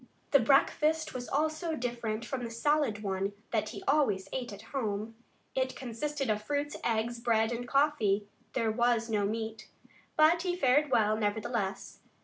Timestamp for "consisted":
5.75-6.27